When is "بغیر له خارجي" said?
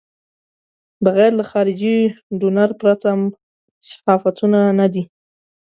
1.05-1.97